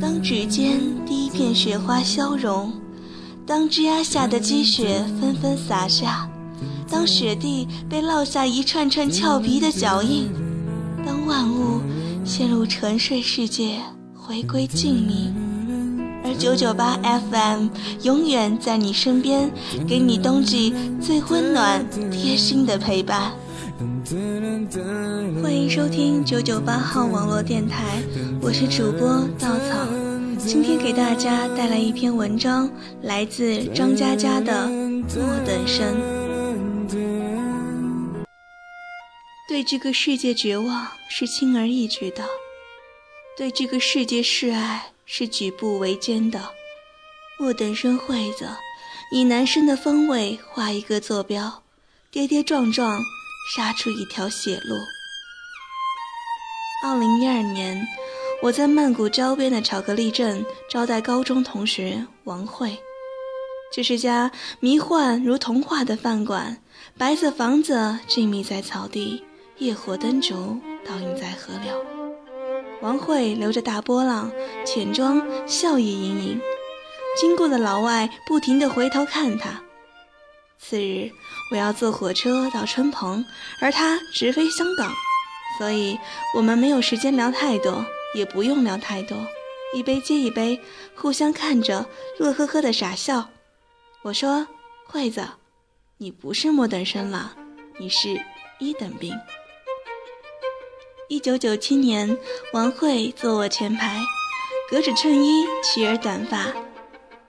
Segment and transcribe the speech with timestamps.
[0.00, 2.72] 当指尖第一片雪花消融，
[3.46, 6.26] 当枝桠下的积雪纷纷洒下，
[6.88, 10.30] 当雪地被烙下一串串俏皮的脚印，
[11.04, 11.82] 当万物
[12.24, 13.78] 陷入沉睡世界，
[14.14, 15.34] 回归静谧，
[16.24, 16.98] 而九九八
[17.30, 17.68] FM
[18.04, 19.50] 永远在你身边，
[19.86, 23.32] 给你冬季最温暖贴心的陪伴。
[25.42, 28.02] 欢迎收听九九八号网络电台，
[28.42, 29.88] 我是主播稻草。
[30.36, 35.96] 今天给大家带来一篇文章，来自张嘉佳的《莫等生》。
[39.48, 42.22] 对这个世界绝望是轻而易举的，
[43.34, 46.50] 对这个世界示爱是举步维艰的。
[47.38, 48.46] 莫等生惠子，
[49.10, 51.62] 以男生的方位画一个坐标，
[52.10, 53.00] 跌跌撞撞。
[53.56, 54.76] 杀出一条血路。
[56.86, 57.84] 二零一二年，
[58.42, 62.78] 我在曼谷郊边的巧克力镇招待高中同学王慧。
[63.72, 66.62] 这是家迷幻如童话的饭馆，
[66.96, 69.24] 白色房子静谧在草地，
[69.58, 71.84] 夜火灯烛倒映在河流。
[72.80, 74.30] 王慧留着大波浪，
[74.64, 76.40] 浅妆，笑意盈盈。
[77.20, 79.60] 经过的老外不停地回头看她。
[80.60, 81.10] 次日，
[81.50, 83.24] 我要坐火车到春蓬，
[83.62, 84.92] 而他直飞香港，
[85.58, 85.98] 所以
[86.36, 89.16] 我们没有时间聊太多，也不用聊太多，
[89.74, 90.60] 一杯接一杯，
[90.94, 91.86] 互相看着，
[92.18, 93.26] 乐呵呵的傻笑。
[94.02, 94.46] 我说
[94.86, 95.26] ：“惠子，
[95.96, 97.34] 你不是末等生了，
[97.78, 98.20] 你是
[98.58, 99.18] 一等兵。”
[101.08, 102.16] 一九九七年，
[102.52, 104.00] 王慧坐我前排，
[104.70, 106.46] 格子衬衣，齐耳短发。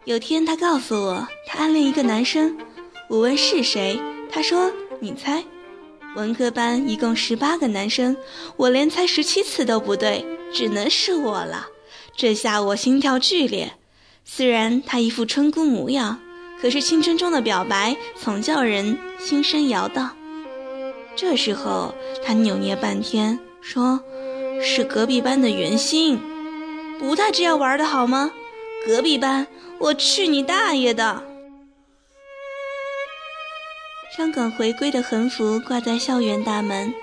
[0.06, 2.58] 有天，她告诉我，她暗恋一个男生。
[3.12, 4.00] 我问是谁，
[4.32, 5.44] 他说：“你猜。”
[6.16, 8.16] 文科班一共十八个男生，
[8.56, 11.68] 我连猜十七次都不对，只能是我了。
[12.16, 13.74] 这下我心跳剧烈。
[14.24, 16.22] 虽然他一副春姑模样，
[16.62, 20.16] 可是青春中的表白总叫人心生摇荡。
[21.14, 21.94] 这时候
[22.24, 24.00] 他扭捏半天，说
[24.64, 26.18] ：“是隔壁班的袁心，
[26.98, 28.32] 不带这样玩的好吗？
[28.88, 29.48] 隔壁班，
[29.80, 31.24] 我去你大爷的！”
[34.16, 36.94] 香港回归的横幅挂在校园大门。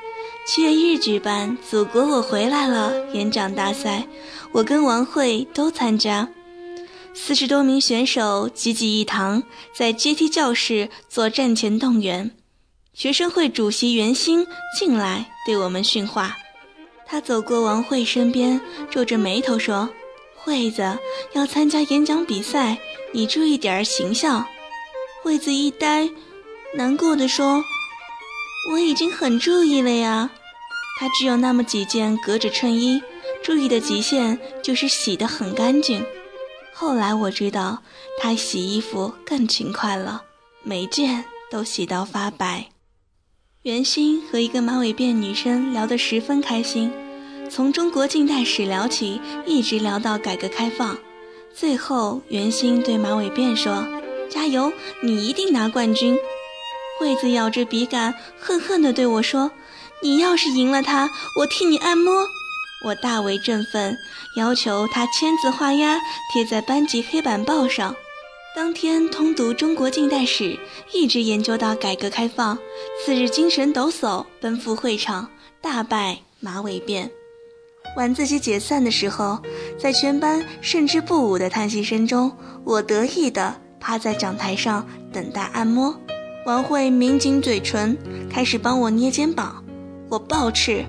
[0.46, 4.06] 七月一日举办“祖国我回来了”演讲大赛，
[4.52, 6.28] 我跟王慧都参加。
[7.14, 9.42] 四十多名选手济济一堂，
[9.74, 12.30] 在阶梯教室做战前动员。
[12.92, 14.46] 学生会主席袁兴
[14.78, 16.36] 进来对我们训话。
[17.06, 19.88] 他走过王慧身边，皱着眉头说
[20.36, 20.82] ：“慧子
[21.32, 22.76] 要参加演讲比赛，
[23.12, 24.46] 你注意点形象。”
[25.24, 26.06] 慧子一呆。
[26.78, 27.64] 难过的说
[28.70, 30.30] ：“我已经很注意了呀。
[31.00, 33.02] 他只有那么几件格子衬衣，
[33.42, 36.06] 注意的极限就是洗得很干净。
[36.72, 37.82] 后来我知道，
[38.22, 40.22] 他洗衣服更勤快了，
[40.62, 42.68] 每件都洗到发白。”
[43.62, 46.92] 袁心和一个马尾辫女生聊得十分开心，
[47.50, 50.96] 从中国近代史聊起，一直聊到改革开放。
[51.52, 53.84] 最后，袁心对马尾辫说
[54.30, 54.72] ：“加油，
[55.02, 56.16] 你一定拿冠军。”
[56.98, 59.50] 惠子咬着笔杆，恨恨地对我说
[60.02, 62.26] ：“你要是赢了他，我替你按摩。”
[62.84, 63.96] 我大为振奋，
[64.36, 65.98] 要求他签字画押，
[66.32, 67.94] 贴在班级黑板报上。
[68.56, 70.58] 当天通读中国近代史，
[70.92, 72.58] 一直研究到改革开放。
[73.04, 75.28] 次日精神抖擞，奔赴会场，
[75.60, 77.08] 大败马尾辫。
[77.96, 79.40] 晚自习解散的时候，
[79.78, 85.96] 在全班胜之不武的叹息声中，我得意地趴在讲台上等待按摩。
[86.48, 87.94] 王慧抿紧嘴唇，
[88.30, 89.62] 开始帮我捏肩膀。
[90.08, 90.82] 我暴斥：“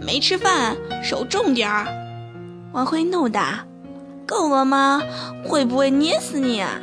[0.00, 0.74] 没吃饭，
[1.04, 1.86] 手重点儿！”
[2.72, 3.62] 王慧怒打
[4.26, 5.02] ：“够了吗？
[5.44, 6.80] 会不会捏死你啊？”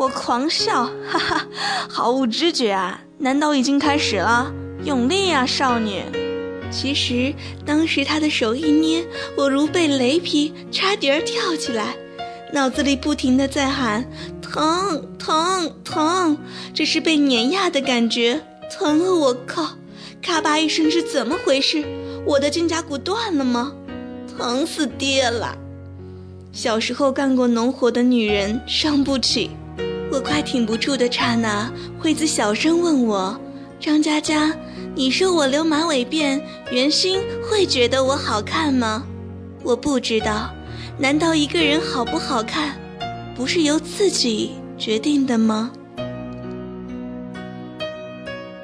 [0.00, 1.46] 我狂笑：“哈哈，
[1.86, 3.02] 毫无知觉啊！
[3.18, 4.50] 难道已经开始了？
[4.82, 6.00] 用力啊，少女！”
[6.72, 7.34] 其实
[7.66, 9.06] 当时他的手一捏，
[9.36, 11.94] 我如被雷劈，差点儿跳起来，
[12.54, 14.06] 脑子里不停的在喊。
[14.52, 16.38] 疼疼疼！
[16.72, 18.40] 这是被碾压的感觉，
[18.70, 19.14] 疼了！
[19.14, 19.76] 我靠！
[20.22, 21.84] 咔吧一声是怎么回事？
[22.24, 23.72] 我的肩胛骨断了吗？
[24.36, 25.56] 疼死爹了！
[26.52, 29.50] 小时候干过农活的女人伤不起。
[30.10, 33.38] 我快挺不住的刹那，惠子小声问我
[33.78, 34.54] ：“张佳佳，
[34.94, 36.40] 你说我留马尾辫，
[36.70, 37.20] 袁心
[37.50, 39.02] 会觉得我好看吗？”
[39.62, 40.50] 我不知道。
[40.98, 42.74] 难道一个人好不好看？
[43.36, 45.70] 不是由自己决定的吗？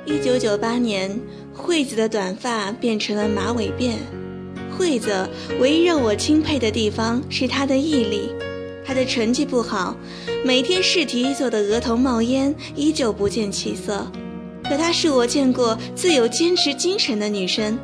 [0.06, 1.20] 一九九八年，
[1.52, 3.96] 惠子的短发变成了马尾辫。
[4.74, 5.28] 惠子
[5.60, 8.30] 唯一让我钦佩的地方是她的毅力。
[8.82, 9.94] 她的成绩不好，
[10.42, 14.10] 每天试题做的额头冒烟，依旧不见起色。
[14.64, 17.78] 可她是我见过最有坚持精神的女生，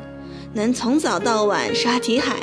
[0.53, 2.37] 能从早到晚刷题海，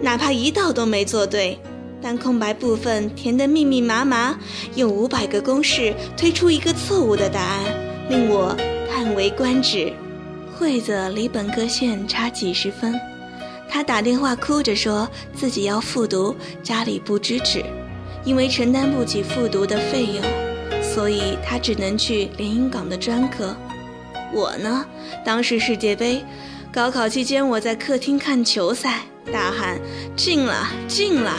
[0.00, 1.58] 哪怕一道都没做对，
[2.02, 4.36] 但空白部分填得密密麻麻，
[4.74, 7.62] 用五百个公式推出一个错误的答案，
[8.10, 8.56] 令我。
[8.94, 9.90] 叹为观止，
[10.54, 12.94] 惠子离本科线差几十分，
[13.66, 17.64] 她打电话哭着说自己要复读，家里不支持，
[18.22, 20.22] 因为承担不起复读的费用，
[20.82, 23.56] 所以她只能去连云港的专科。
[24.30, 24.84] 我呢，
[25.24, 26.22] 当时世界杯，
[26.70, 29.00] 高考期间我在客厅看球赛，
[29.32, 29.80] 大喊
[30.14, 31.32] 进了进了；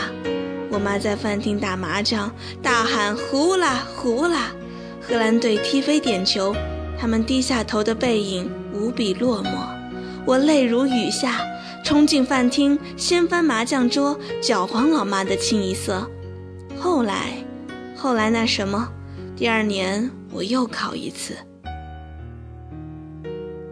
[0.74, 4.50] 我妈在饭厅打麻将，大喊胡啦胡啦；
[5.00, 6.52] 荷兰队踢飞点球。
[7.00, 9.68] 他们低下头的背影无比落寞，
[10.25, 11.42] 我泪如雨下，
[11.86, 16.10] 冲进饭厅，掀翻麻将桌，搅黄老妈的清一色。
[16.80, 17.34] 后来，
[17.96, 18.90] 后来那什么，
[19.36, 21.38] 第二年我又考一次。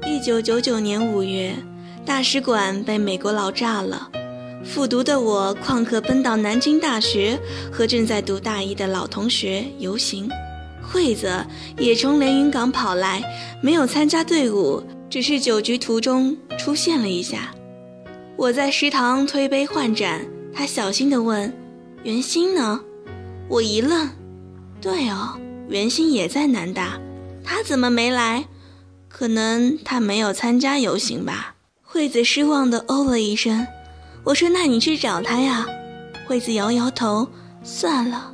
[0.05, 1.55] 一九九九年五月，
[2.05, 4.11] 大使馆被美国佬炸了，
[4.63, 7.39] 复读的我旷课奔到南京大学，
[7.71, 10.29] 和正在读大一的老同学游行。
[10.81, 11.45] 惠子
[11.77, 13.21] 也从连云港跑来，
[13.61, 17.53] 没有参加队伍，只是酒局途中出现了一下。
[18.37, 21.51] 我在食堂推杯换盏，他小心地问
[22.03, 22.81] ：“袁心呢？”
[23.49, 24.09] 我一愣
[24.81, 26.99] ：“对哦，袁心也在南大，
[27.43, 28.45] 他怎么没来？
[29.07, 33.67] 可能他没有参加游行吧。”惠子失望地哦了一声。
[34.23, 35.65] 我说：“那你去找他呀。”
[36.27, 37.27] 惠子摇摇头
[37.63, 38.33] ：“算了。”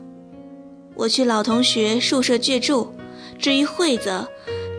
[0.94, 2.94] 我去老同学宿舍借住，
[3.39, 4.28] 至于惠子，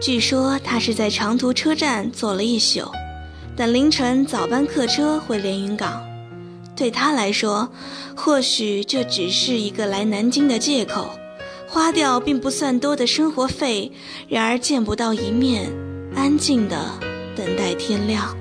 [0.01, 2.91] 据说她是在长途车站坐了一宿，
[3.57, 6.05] 等凌晨早班客车回连云港。
[6.77, 7.69] 对她来说，
[8.15, 11.09] 或许这只是一个来南京的借口，
[11.69, 13.91] 花掉并不算多的生活费，
[14.29, 15.73] 然而见不到一面，
[16.15, 16.77] 安静的
[17.35, 18.37] 等待天亮。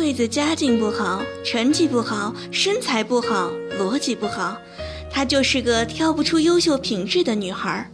[0.00, 4.56] 惠子家境不好，成绩不好，身材不好，逻辑不好。
[5.10, 7.86] 她就是个挑不出优秀品质的女孩。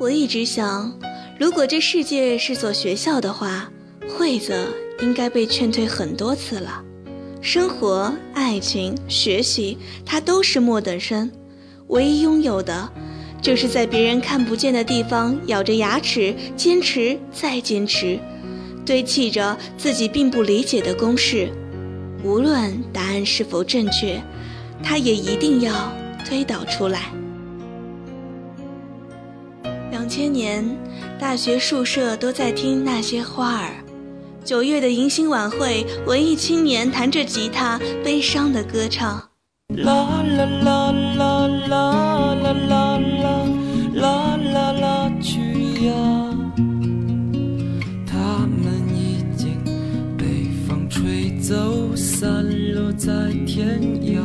[0.00, 0.92] 我一直想，
[1.38, 3.70] 如果这世界是所学校的话，
[4.18, 4.52] 惠子
[5.02, 6.82] 应该被劝退很多次了。
[7.40, 11.30] 生活、爱情、学习，她都是末等生。
[11.86, 12.92] 唯一拥有的，
[13.40, 18.18] 就是在别人看不见的地方咬着牙齿坚持再坚持，
[18.84, 21.50] 堆砌着自己并不理解的公式，
[22.24, 24.20] 无论答案是否正确，
[24.82, 25.92] 他也一定要
[26.26, 27.12] 推导出来。
[29.90, 30.64] 两千年，
[31.18, 33.70] 大学宿舍都在听那些花儿。
[34.44, 39.28] 九月的迎新晚会，文艺青年弹着吉他，悲伤的歌唱。
[39.68, 42.91] 啦啦啦啦啦啦啦。
[51.52, 53.12] 走，散落在
[53.46, 54.22] 天涯。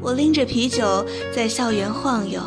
[0.00, 2.42] 我拎着啤酒在校园晃悠，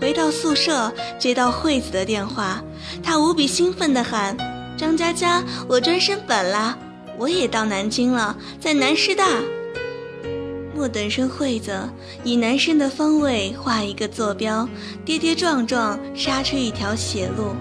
[0.00, 2.64] 回到宿舍接到惠子的电话，
[3.02, 4.34] 她无比兴奋地喊
[4.74, 6.78] ：“张佳佳，我专升本啦，
[7.18, 9.26] 我也到南京了，在南师大。”
[10.74, 11.78] 末等生惠子
[12.24, 14.66] 以男生的方位画一个坐标，
[15.04, 17.54] 跌跌撞撞杀出一条血路。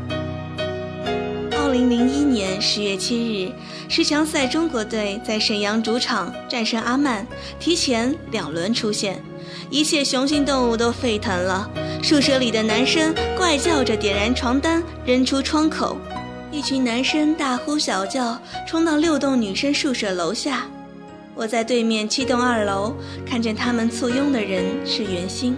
[1.52, 3.52] 二零零一年十月七日，
[3.90, 7.26] 十强赛中国队在沈阳主场战胜阿曼，
[7.60, 9.22] 提前两轮出线。
[9.70, 11.70] 一切雄性动物都沸腾了，
[12.02, 15.98] 宿舍里的男生怪叫着点燃床单扔出窗口，
[16.52, 20.66] 一群男生大呼小叫冲到六栋女生宿舍楼下。
[21.36, 25.58] 我在对面七栋二楼看见他们簇拥的人是袁心，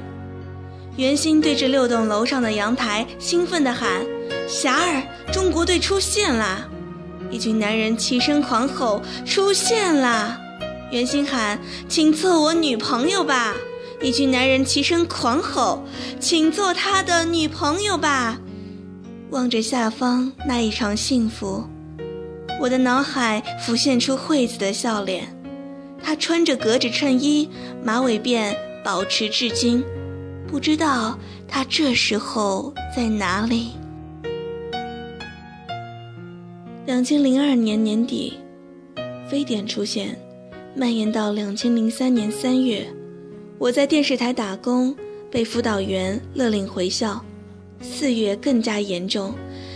[0.98, 4.06] 袁心对着六栋楼上的阳台兴奋地喊
[4.48, 5.04] ：“霞儿，
[5.34, 6.68] 中国队出现啦！”
[7.32, 10.40] 一群男人齐声狂吼：“出现啦！”
[10.92, 13.54] 袁心喊：“请做我女朋友吧！”
[14.02, 15.84] 一群男人齐声狂吼
[16.20, 18.40] ：“请做他的女朋友吧！”
[19.32, 21.64] 望着下方那一场幸福，
[22.62, 25.36] 我的脑海浮现出惠子的笑脸。
[26.02, 27.50] 她穿着格子衬衣，
[27.84, 29.84] 马尾辫保持至今。
[30.48, 31.18] 不知道
[31.48, 33.72] 她这时候在哪里。
[36.86, 38.34] 两千零二年年底，
[39.28, 40.16] 非典出现，
[40.76, 42.86] 蔓延到两千零三年三月。
[43.58, 44.96] 我在电视台打工，
[45.32, 47.26] 被辅导员勒令回校。
[47.82, 49.34] 四月更加严重，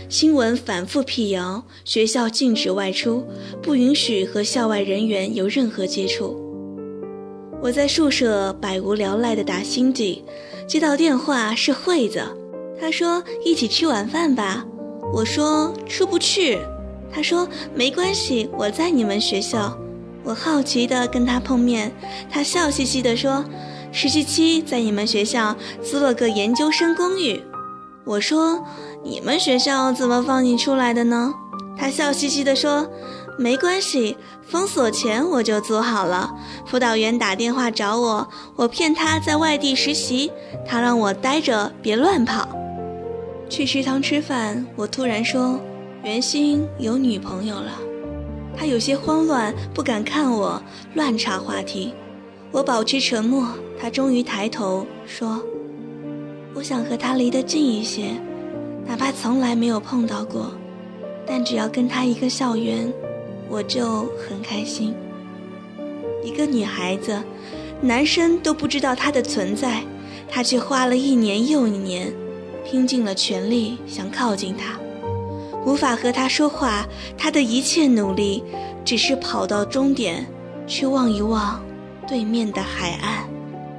[0.08, 3.24] 新闻反复辟谣，学校禁止外出，
[3.60, 6.38] 不允许和校外人员有任何接触。
[7.60, 10.22] 我在宿舍百无聊赖地打星际，
[10.64, 12.22] 接到电话是惠子，
[12.80, 14.64] 她说一起吃晚饭吧。
[15.12, 16.56] 我说出不去。
[17.12, 19.76] 他说没关系，我在你们学校。
[20.22, 21.92] 我好奇地跟他碰面，
[22.30, 23.44] 他笑嘻嘻地说。
[23.92, 27.42] 实习期在你们学校租了个研究生公寓，
[28.04, 28.64] 我说
[29.02, 31.34] 你们学校怎么放你出来的呢？
[31.76, 32.88] 他笑嘻嘻地说，
[33.36, 36.30] 没关系，封锁前我就租好了。
[36.66, 40.30] 辅导员打电话找我，我骗他在外地实习，
[40.64, 42.48] 他让我待着别乱跑。
[43.48, 45.58] 去食堂吃饭，我突然说
[46.02, 47.72] 袁心有女朋友了，
[48.56, 50.60] 他有些慌乱，不敢看我，
[50.94, 51.92] 乱插话题。
[52.50, 53.46] 我保持沉默，
[53.78, 55.42] 他终于抬头说
[56.56, 58.12] ：“我想和他离得近一些，
[58.86, 60.52] 哪怕从来没有碰到过，
[61.26, 62.90] 但只要跟他一个校园，
[63.50, 64.94] 我就很开心。”
[66.24, 67.22] 一个女孩子，
[67.82, 69.82] 男生都不知道她的存在，
[70.30, 72.10] 他却花了一年又一年，
[72.64, 74.78] 拼尽了全力想靠近她，
[75.66, 76.86] 无法和他说话，
[77.18, 78.42] 他的一切努力，
[78.84, 80.26] 只是跑到终点，
[80.66, 81.62] 去望一望。
[82.08, 83.28] 对面的海岸，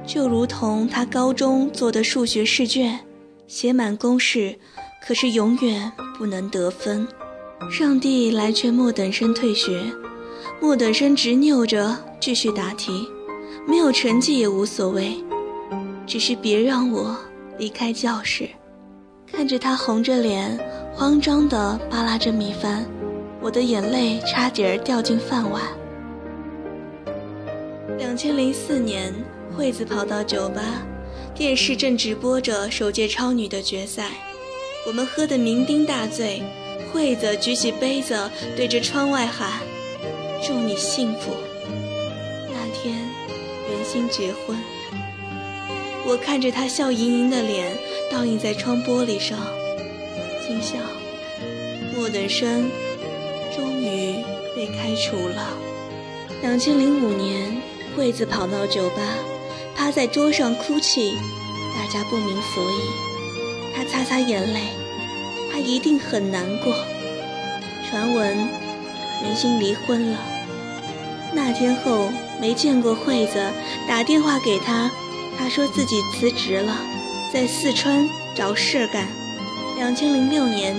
[0.06, 2.98] 就如同他高中做的数学试卷，
[3.46, 4.58] 写满公式，
[5.06, 7.06] 可是永远不能得分。
[7.70, 9.82] 上帝来劝莫等生退学，
[10.62, 13.06] 莫等生执拗着继续答题，
[13.68, 15.22] 没有成绩也无所谓，
[16.06, 17.14] 只是别让我
[17.58, 18.48] 离开教室。
[19.30, 20.58] 看着他红着脸，
[20.94, 22.86] 慌张地扒拉着米饭，
[23.40, 25.62] 我的眼泪差点儿掉进饭碗。
[27.98, 29.12] 两千零四年，
[29.56, 30.62] 惠子跑到酒吧，
[31.34, 34.10] 电视正直播着首届超女的决赛，
[34.86, 36.42] 我们喝得酩酊大醉，
[36.92, 39.50] 惠子举起杯子对着窗外喊
[40.46, 41.32] ：“祝你幸福。”
[42.52, 42.94] 那天，
[43.70, 44.56] 袁心结婚，
[46.06, 47.72] 我看着她笑盈盈的脸
[48.10, 49.38] 倒映在窗玻璃上，
[50.62, 50.80] 心想：
[51.96, 52.70] 莫等生
[53.54, 54.16] 终于
[54.54, 55.56] 被开除了。
[56.40, 57.60] 两千零五年。
[57.94, 59.02] 惠子跑到酒吧，
[59.76, 61.14] 趴在桌上哭泣，
[61.76, 63.76] 大家不明所以。
[63.76, 64.60] 他擦擦眼泪，
[65.52, 66.74] 他一定很难过。
[67.90, 68.48] 传闻
[69.22, 70.18] 袁心离婚了。
[71.34, 73.44] 那天后没见过惠子，
[73.86, 74.90] 打电话给他，
[75.36, 76.74] 他说自己辞职了，
[77.30, 79.06] 在四川找事干。
[79.82, 80.76] 两千零六年，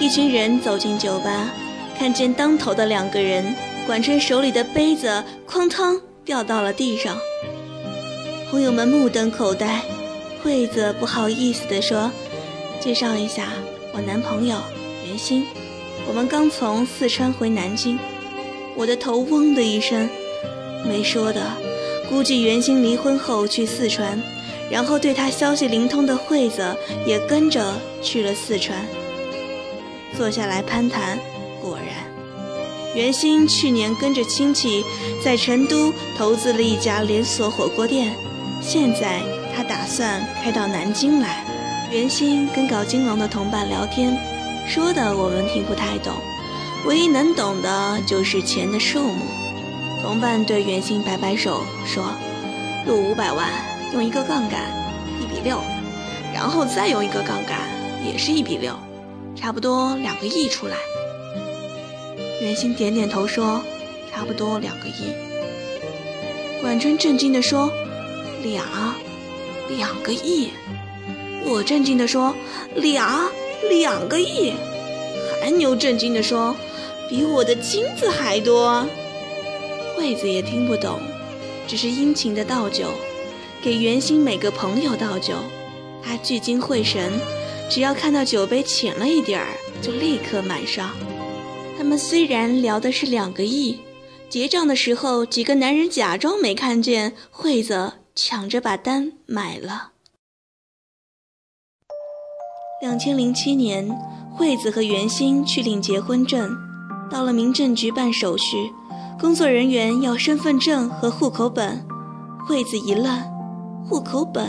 [0.00, 1.50] 一群人走进酒吧，
[1.98, 3.54] 看见当头的两个人，
[3.86, 6.00] 管春手里的杯子哐当。
[6.24, 7.18] 掉到了地上，
[8.50, 9.82] 朋友们目瞪口呆。
[10.42, 12.10] 惠子不好意思地说
[12.80, 13.48] ：“介绍一下，
[13.92, 14.56] 我男朋友
[15.06, 15.44] 袁鑫，
[16.08, 17.98] 我们刚从四川回南京。”
[18.74, 20.08] 我的头嗡的一声，
[20.88, 21.42] 没说的，
[22.08, 24.20] 估计袁鑫离婚后去四川，
[24.70, 28.86] 然后对他消息灵通的惠子也跟着去了四川。
[30.16, 31.18] 坐下来攀谈，
[31.60, 32.04] 果然。
[32.94, 34.82] 袁鑫去年跟着亲戚
[35.22, 38.14] 在成都投资了一家连锁火锅店，
[38.62, 39.20] 现在
[39.54, 41.44] 他打算开到南京来。
[41.92, 44.18] 袁鑫跟搞金融的同伴聊天，
[44.66, 46.14] 说的我们听不太懂，
[46.86, 49.26] 唯一能懂的就是钱的数目。
[50.02, 52.12] 同伴对袁鑫摆摆手说
[52.86, 53.48] ：“入五百万，
[53.96, 54.60] 用一个杠杆，
[55.18, 55.58] 一比六，
[56.34, 57.58] 然后再用一个杠杆，
[58.04, 58.74] 也是一比六，
[59.34, 60.76] 差不多两个亿出来。”
[62.42, 63.62] 袁心点点头说
[64.12, 65.14] ：“差不多两个亿。”
[66.60, 67.72] 管春震惊地说
[68.44, 68.66] ：“两，
[69.70, 70.50] 两个亿。”
[71.48, 72.34] 我震惊地说
[72.76, 73.30] ：“两，
[73.70, 74.52] 两个亿。”
[75.40, 76.54] 韩牛震惊地说
[77.08, 78.86] ：“比我的金子还多。”
[79.96, 81.00] 惠子也听不懂，
[81.66, 82.90] 只是殷勤的倒酒，
[83.62, 85.34] 给袁心每个朋友倒酒。
[86.02, 87.12] 他聚精会神，
[87.68, 89.48] 只要看到酒杯浅了一点儿，
[89.82, 90.94] 就立刻满上。
[91.76, 93.80] 他们虽然聊的是两个亿，
[94.28, 99.92] 结账的时候，几个男人假装没看见，惠子抢着把单买了。
[102.80, 103.90] 两千零七年，
[104.32, 106.56] 惠子和袁心去领结婚证，
[107.10, 108.70] 到了民政局办手续，
[109.18, 111.84] 工作人员要身份证和户口本，
[112.46, 113.18] 惠子一愣，
[113.88, 114.48] 户口本，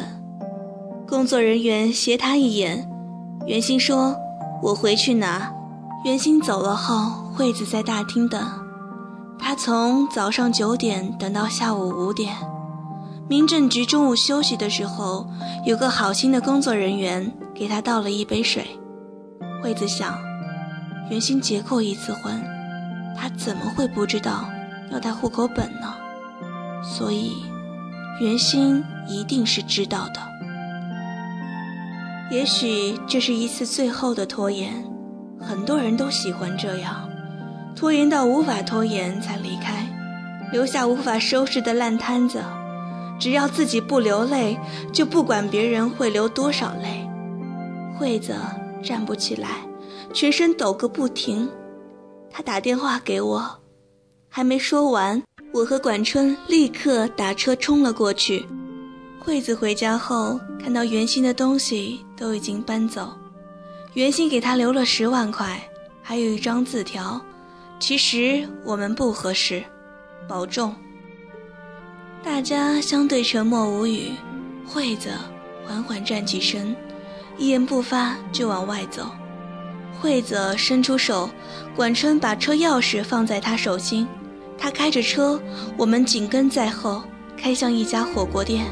[1.07, 2.89] 工作人员斜他一眼，
[3.45, 4.15] 袁鑫说
[4.63, 5.53] ：“我回去拿。”
[6.03, 8.41] 袁鑫走了后，惠子在大厅等。
[9.37, 12.35] 他从早上九点等到下午五点。
[13.29, 15.27] 民政局中午休息的时候，
[15.63, 18.65] 有个好心的工作人员给他倒了一杯水。
[19.61, 20.17] 惠子想，
[21.11, 22.43] 袁心结过一次婚，
[23.15, 24.45] 他怎么会不知道
[24.91, 25.93] 要带户口本呢？
[26.83, 27.33] 所以，
[28.19, 30.19] 袁心一定是知道的。
[32.31, 34.83] 也许这是一次最后的拖延，
[35.39, 37.07] 很多人都喜欢这样，
[37.75, 39.87] 拖延到无法拖延才离开，
[40.51, 42.43] 留下无法收拾的烂摊子。
[43.19, 44.57] 只要自己不流泪，
[44.91, 47.07] 就不管别人会流多少泪。
[47.97, 48.35] 惠子
[48.83, 49.49] 站不起来，
[50.13, 51.49] 全身抖个不停。
[52.29, 53.59] 他打电话给我，
[54.27, 58.45] 还没说完，我和管春立刻打车冲了过去。
[59.19, 63.11] 惠子回家后，看到袁心的东西都已经搬走，
[63.93, 65.61] 袁心给他留了十万块，
[66.01, 67.19] 还有一张字条。
[67.79, 69.63] 其实我们不合适，
[70.27, 70.73] 保重。
[72.23, 74.11] 大家相对沉默无语，
[74.65, 75.09] 惠子
[75.65, 76.75] 缓缓站起身，
[77.37, 79.09] 一言不发就往外走。
[79.99, 81.29] 惠子伸出手，
[81.75, 84.07] 管春把车钥匙放在他手心，
[84.57, 85.39] 他开着车，
[85.77, 87.03] 我们紧跟在后，
[87.37, 88.65] 开向一家火锅店。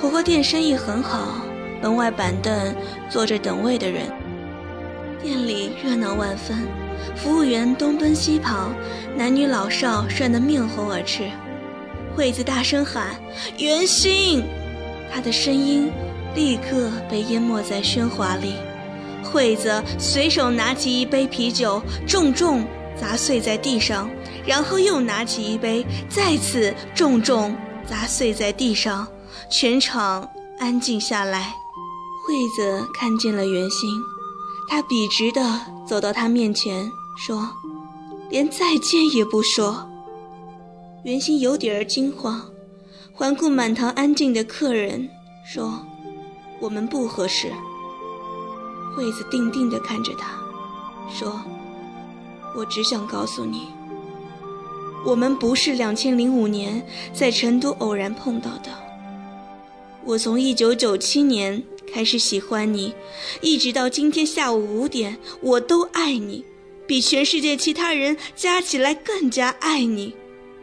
[0.00, 1.40] 火锅店生意很好，
[1.80, 2.74] 门外板凳
[3.08, 4.02] 坐着等位的人，
[5.22, 6.68] 店里热闹万分，
[7.16, 8.68] 服务员东奔西跑，
[9.16, 11.24] 男女老少涮得面红耳赤。
[12.14, 13.16] 惠子大声喊
[13.58, 14.44] ：“袁心！”
[15.12, 15.90] 他的声音
[16.34, 18.54] 立刻被淹没在喧哗里。
[19.22, 22.64] 惠子随手拿起一杯啤酒，重重
[22.94, 24.08] 砸碎在地上，
[24.46, 29.06] 然后又拿起一杯，再次重重砸碎在地上。
[29.50, 31.54] 全场安静下来，
[32.24, 33.90] 惠子看见了袁心，
[34.68, 37.48] 她笔直地走到他面前，说
[38.30, 39.88] ：“连再见也不说。”
[41.04, 42.42] 袁心有点儿惊慌，
[43.12, 45.08] 环顾满堂安静的客人，
[45.44, 45.86] 说
[46.58, 47.52] ：“我们不合适。”
[48.96, 50.32] 惠子定定地看着他，
[51.08, 51.40] 说
[52.56, 53.68] ：“我只想告诉你，
[55.06, 58.70] 我们不是两千零五年在成都偶然碰到的。”
[60.04, 62.92] 我从一九九七年开始喜欢你，
[63.40, 66.44] 一直到今天下午五点，我都爱你，
[66.86, 70.14] 比全世界其他人加起来更加爱你。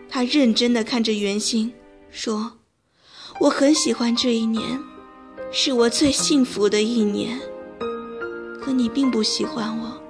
[0.10, 1.74] 他认真地看着袁心，
[2.12, 2.54] 说
[3.40, 4.80] ：“我很喜欢这一年，
[5.52, 7.40] 是我最幸福的一年。
[8.62, 10.03] 可你并不喜欢我，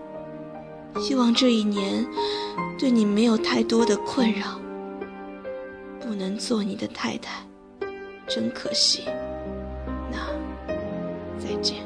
[1.00, 2.06] 希望这一年
[2.78, 4.60] 对你没有太多的困扰。
[6.00, 7.44] 不能做你的太太。”
[8.26, 9.04] 真可惜，
[10.10, 10.18] 那
[11.38, 11.78] 再见。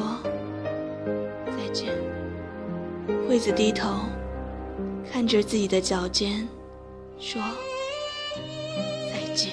[1.58, 1.92] 再见。”
[3.28, 3.90] 惠子低头
[5.12, 6.48] 看着自己的脚尖，
[7.20, 7.42] 说
[9.12, 9.52] ：“再见。”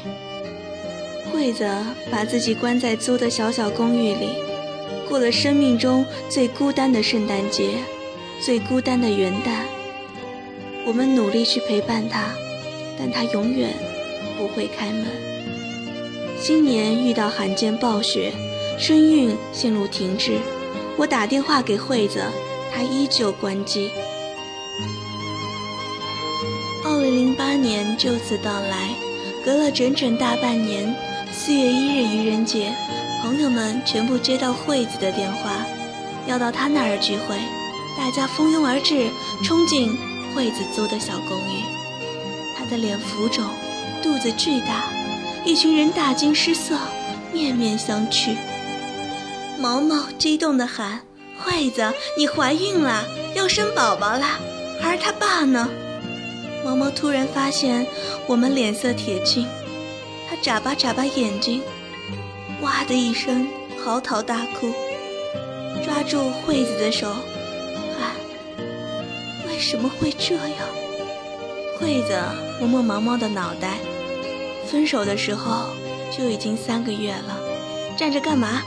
[1.33, 1.67] 惠子
[2.13, 4.29] 把自己关在租的小小公寓里，
[5.11, 7.75] 过了生命中最孤单的圣诞节，
[8.41, 9.65] 最孤单的元旦。
[10.87, 12.33] 我们努力去陪伴他。
[13.03, 13.75] 但他永远
[14.37, 15.07] 不会开门。
[16.39, 18.31] 新年遇到罕见暴雪，
[18.79, 20.33] 春运线路停滞，
[20.99, 22.23] 我打电话给惠子，
[22.71, 23.89] 她依旧关机。
[26.85, 28.91] 二零零八年就此到来，
[29.43, 30.95] 隔了整整大半年，
[31.33, 32.71] 四月一日愚人节，
[33.23, 35.65] 朋友们全部接到惠子的电话，
[36.27, 37.37] 要到她那儿聚会，
[37.97, 39.11] 大家蜂拥而至，
[39.45, 39.97] 冲进
[40.35, 41.63] 惠子租的小公寓。
[42.57, 43.45] 她的脸浮肿，
[44.03, 44.85] 肚子巨大，
[45.45, 46.79] 一群人大惊失色，
[47.31, 48.35] 面面相觑。
[49.59, 51.01] 毛毛激动地喊
[51.39, 53.05] ：“惠子，你怀孕了，
[53.37, 54.41] 要生宝宝了！
[54.83, 55.69] 而他爸呢？”
[56.65, 57.87] 毛毛突然发现
[58.27, 59.47] 我们脸色铁青，
[60.29, 61.63] 他眨巴眨巴眼睛，
[62.63, 63.49] 哇的一声
[63.83, 64.73] 嚎啕大哭，
[65.85, 68.13] 抓住惠子的手，啊
[69.49, 70.57] ：“为什么会这样？”
[71.81, 72.15] 惠子
[72.59, 73.79] 摸摸毛毛的脑袋，
[74.67, 75.71] 分手的时候
[76.15, 77.41] 就已经三个月了。
[77.97, 78.63] 站着干嘛？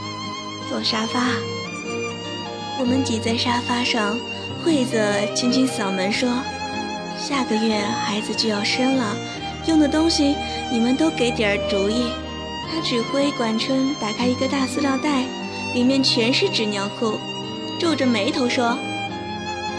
[0.68, 1.20] 坐沙发。
[2.80, 4.18] 我们挤在沙发上，
[4.64, 4.98] 惠子
[5.36, 6.28] 清清嗓门说
[7.16, 9.16] ：“下个月孩子就要生了，
[9.66, 10.34] 用的东西
[10.72, 12.10] 你们都给点主意。”
[12.74, 15.24] 他指挥管春打开一个大塑料袋，
[15.74, 17.12] 里面全是纸尿裤，
[17.78, 18.76] 皱着眉头说：“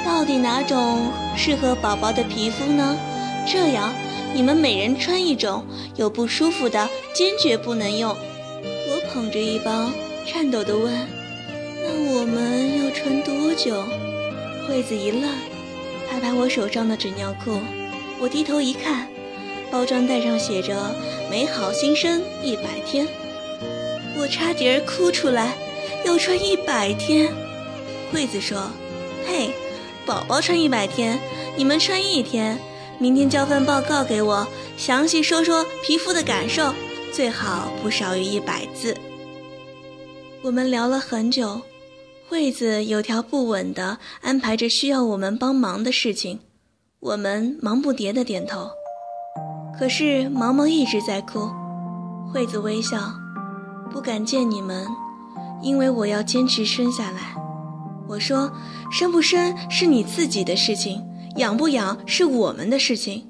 [0.05, 2.97] 到底哪种适合宝宝的皮肤呢？”
[3.45, 3.93] 这样，
[4.33, 5.65] 你们每人穿一种，
[5.97, 8.15] 有不舒服的坚决不能用。
[8.63, 9.91] 我捧着一包，
[10.25, 11.05] 颤抖地问
[11.83, 13.83] ：“那我们要穿多久？”
[14.69, 15.29] 惠子一愣，
[16.09, 17.59] 拍拍我手上的纸尿裤。
[18.21, 19.09] 我低头一看，
[19.69, 20.95] 包装袋上写着
[21.35, 23.05] “美好新生一百天”。
[24.17, 25.57] 我差点哭出来，
[26.05, 27.29] 要穿一百天。
[28.09, 28.71] 惠子说
[29.27, 29.49] ：“嘿，
[30.05, 31.19] 宝宝穿一百天，
[31.57, 32.57] 你们穿一天。
[32.99, 36.73] 明天交份报告给我，详细说说皮肤的感受，
[37.11, 38.95] 最好不少于一百字。”
[40.41, 41.59] 我们聊了很久，
[42.29, 46.39] 惠子有条不紊地安排着需要我们帮忙的事情，
[47.01, 48.69] 我们忙不迭地点头。
[49.77, 51.49] 可是毛毛一直在哭，
[52.31, 52.97] 惠子微笑，
[53.91, 54.87] 不敢见你们，
[55.61, 57.35] 因为我要坚持生下来。
[58.07, 58.51] 我说，
[58.91, 61.03] 生不生是你自己的事情，
[61.37, 63.27] 养不养是我们的事情。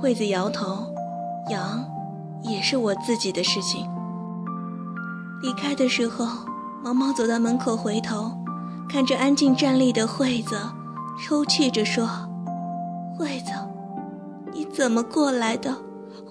[0.00, 0.92] 惠子摇头，
[1.50, 1.84] 养
[2.42, 3.86] 也是我自己的事情。
[5.42, 6.26] 离开的时候，
[6.82, 8.32] 毛毛走到门口，回头
[8.88, 10.58] 看着安静站立的惠子，
[11.22, 12.08] 抽泣着说
[13.18, 13.52] ：“惠子，
[14.52, 15.76] 你怎么过来的？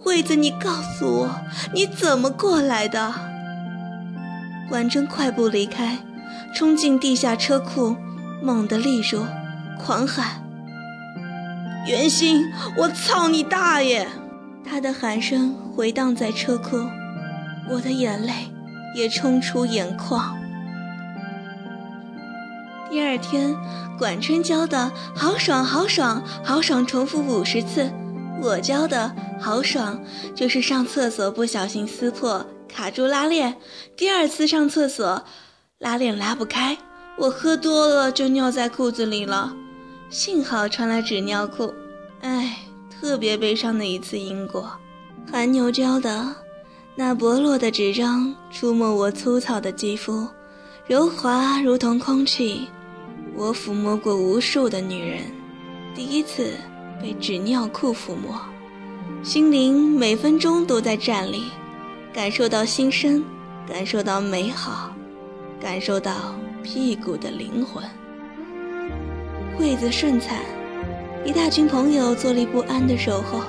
[0.03, 1.29] 惠子，你告诉我，
[1.73, 3.13] 你怎么过来的？”
[4.71, 5.99] 婉珍快步离开，
[6.53, 7.95] 冲进地下车库，
[8.41, 9.25] 猛地立住，
[9.79, 10.41] 狂喊
[11.87, 14.07] ：“袁鑫，我操你大爷！”
[14.67, 16.77] 他的喊声回荡在车库，
[17.69, 18.51] 我的眼泪。
[18.95, 20.37] 也冲出眼眶。
[22.89, 23.53] 第二天，
[23.99, 27.91] 管春教的好爽好爽好爽，重复五十次。
[28.41, 29.99] 我教的好爽，
[30.35, 33.55] 就是上厕所不小心撕破，卡住拉链。
[33.95, 35.23] 第二次上厕所，
[35.79, 36.77] 拉链拉不开，
[37.17, 39.53] 我喝多了就尿在裤子里了。
[40.09, 41.73] 幸好穿了纸尿裤。
[42.21, 42.57] 哎，
[42.89, 44.71] 特别悲伤的一次因果。
[45.31, 46.35] 韩牛教的。
[46.97, 50.25] 那薄弱的纸张触摸我粗糙的肌肤，
[50.87, 52.69] 柔滑如同空气。
[53.35, 55.23] 我抚摸过无数的女人，
[55.93, 56.53] 第一次
[57.05, 58.41] 被纸尿裤抚摸，
[59.21, 61.43] 心灵每分钟都在站立，
[62.11, 63.23] 感受到新生，
[63.67, 64.91] 感受到美好，
[65.61, 67.83] 感受到屁股的灵魂。
[69.55, 70.39] 惠子顺产，
[71.23, 73.41] 一大群朋友坐立不安的守候。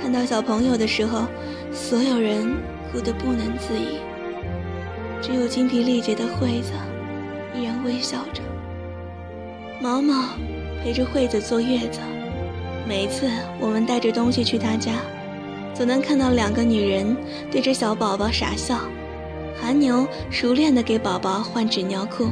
[0.00, 1.26] 看到小朋友的时候，
[1.70, 2.56] 所有人
[2.90, 3.98] 哭得不能自已，
[5.20, 6.72] 只有精疲力竭的惠子
[7.54, 8.42] 依然微笑着。
[9.78, 10.30] 毛毛
[10.82, 12.00] 陪着惠子坐月子，
[12.86, 14.92] 每一次我们带着东西去他家，
[15.74, 17.16] 总能看到两个女人
[17.50, 18.78] 对着小宝宝傻笑。
[19.60, 22.28] 韩牛熟练地给宝宝换纸尿裤，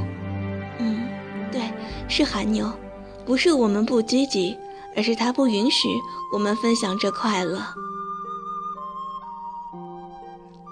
[0.79, 1.09] 嗯，
[1.51, 1.63] 对，
[2.09, 2.71] 是韩牛，
[3.25, 4.57] 不是我们不积极。
[4.99, 5.89] 而是他不允许
[6.33, 7.61] 我们分享这快乐。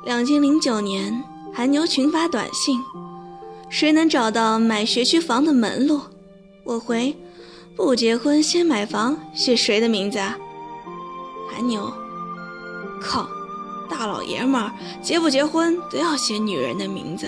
[0.06, 2.82] 两千零九年，韩牛群发短信
[3.68, 6.00] ：“谁能找到买学区房的门路？”
[6.64, 7.14] 我回
[7.76, 10.38] ：“不结婚先买房，写谁的名字啊？”
[11.50, 11.92] 韩牛
[13.00, 13.28] ：“靠，
[13.88, 17.26] 大老爷们儿结不结婚都要写女人的名字。”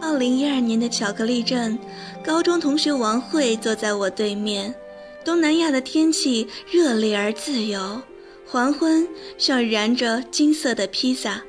[0.00, 1.78] 二零一二年的巧克力镇，
[2.24, 4.74] 高中同学王慧坐在我对面。
[5.22, 8.00] 东南亚的天气热烈而自由，
[8.46, 9.06] 黄昏
[9.36, 11.42] 像燃着金色的披萨。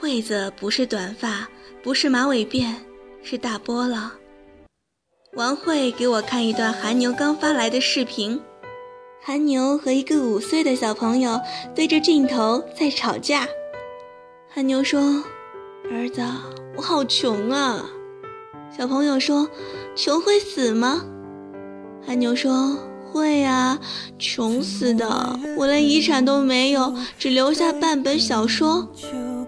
[0.00, 1.46] 惠子不是短发，
[1.82, 2.72] 不是马尾辫，
[3.22, 4.10] 是大波浪。
[5.34, 8.38] 王慧给我看一段韩牛刚发来的视频，
[9.24, 11.40] 韩牛和一个五岁的小朋友
[11.74, 13.48] 对着镜头在吵架。
[14.46, 15.00] 韩牛说
[15.90, 16.22] ：“儿子，
[16.76, 17.82] 我好穷啊。”
[18.76, 19.48] 小朋友说
[19.96, 21.02] ：“穷会死吗？”
[22.06, 22.76] 韩牛说
[23.10, 23.80] ：“会啊，
[24.18, 25.40] 穷死的！
[25.56, 28.86] 我连遗产都没有，只留下半本小说。”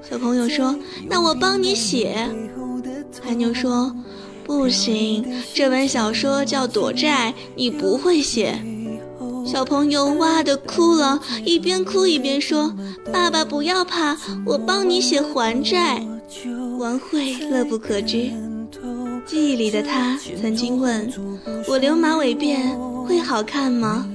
[0.00, 0.74] 小朋友说
[1.10, 2.26] ：“那我帮你写。”
[3.22, 3.94] 韩牛说
[4.44, 8.58] ：“不行，这本小说叫躲债，你不会写。”
[9.46, 12.74] 小朋友哇的哭了，一边哭一边说
[13.12, 16.02] ：“爸爸不要怕，我帮你写还债。”
[16.78, 18.30] 王慧乐不可支。
[19.26, 21.10] 记忆里的他曾经问
[21.66, 22.76] 我：“留马尾辫
[23.06, 24.06] 会好看吗？”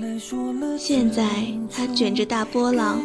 [0.77, 1.23] 现在
[1.71, 2.99] 他卷着大波浪，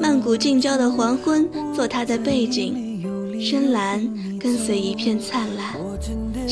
[0.00, 3.02] 曼谷近郊的黄昏做他的背景，
[3.40, 4.00] 深蓝
[4.38, 5.74] 跟随一片灿烂，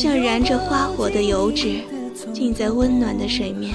[0.01, 1.83] 像燃着花火的油脂，
[2.33, 3.75] 浸在温暖的水面。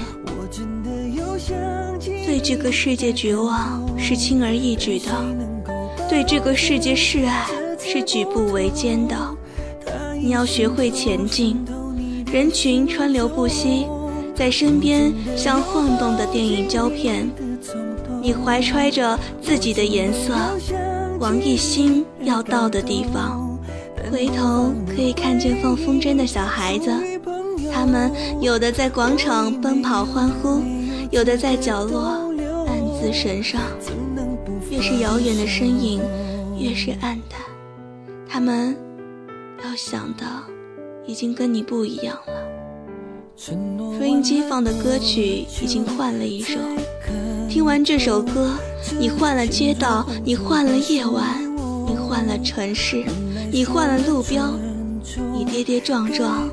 [2.24, 5.06] 对这个世界绝望是轻而易举的，
[6.10, 7.46] 对这个世界示爱
[7.78, 9.16] 是举步维艰的。
[10.20, 11.64] 你要学会前进，
[12.32, 13.86] 人群川流不息，
[14.34, 17.30] 在身边像晃动的电影胶片。
[18.20, 20.34] 你怀揣着自己的颜色，
[21.20, 23.45] 往一心要到的地方。
[24.10, 26.90] 回头可以看见放风筝的小孩子，
[27.72, 30.62] 他们有的在广场奔跑欢呼，
[31.10, 32.00] 有的在角落
[32.66, 33.60] 暗自神伤。
[34.70, 36.00] 越是遥远的身影，
[36.58, 37.40] 越是暗淡。
[38.28, 38.76] 他们。
[39.64, 40.24] 要想的
[41.06, 42.34] 已经跟你不一样了。
[43.36, 46.58] 收音机放的歌曲已经换了一首，
[47.48, 48.52] 听完这首歌，
[49.00, 51.42] 你换了街道，你换了夜晚，
[51.88, 53.02] 你换了城市，
[53.56, 54.52] 你换了路标，
[55.32, 56.46] 你跌跌撞撞，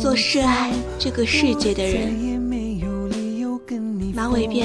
[0.00, 2.14] 做深爱这个世界的人。
[4.14, 4.64] 马尾辫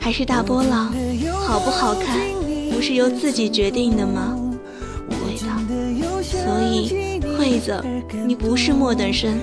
[0.00, 0.90] 还是大波浪，
[1.46, 2.18] 好不好看，
[2.72, 4.34] 不是由自己决定的吗？
[5.10, 7.84] 对的，所以惠子，
[8.26, 9.38] 你不是末等生，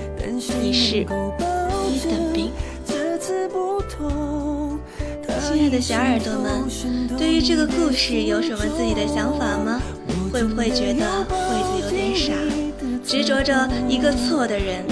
[0.60, 1.04] 你是一。
[1.04, 2.50] 等兵。
[5.40, 6.64] 亲爱的小耳朵们，
[7.16, 9.80] 对于这个故事有什么自己的想法吗？
[10.30, 11.26] 会不会觉得，
[13.08, 14.84] 执着着一个错的人？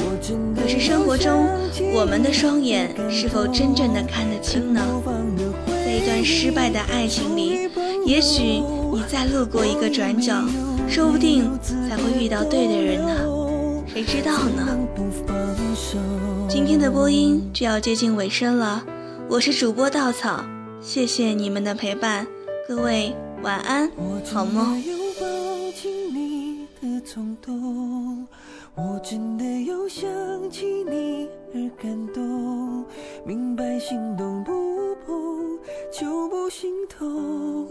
[0.57, 1.47] 可是生活中，
[1.93, 4.81] 我们的双眼是否真正的看得清呢？
[5.85, 7.69] 在一段失败的爱情里，
[8.07, 10.43] 也许你再路过一个转角，
[10.89, 11.45] 说不定
[11.87, 13.13] 才会遇到对的人呢？
[13.87, 14.67] 谁知道呢？
[16.49, 18.83] 今天的播音就要接近尾声了，
[19.29, 20.43] 我是主播稻草，
[20.81, 22.27] 谢谢你们的陪伴，
[22.67, 23.91] 各位晚安，
[24.33, 25.06] 好梦。
[27.07, 28.27] 冲动
[28.75, 30.11] 我真的又想
[30.51, 32.85] 起你而感动，
[33.25, 34.53] 明白心动不
[35.07, 35.57] 碰
[35.93, 37.69] 就不心痛。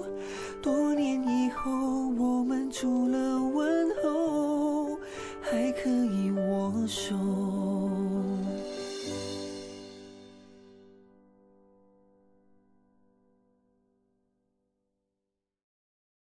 [0.62, 1.70] 多年以后，
[2.18, 4.98] 我们除了问候，
[5.42, 7.14] 还可以握手。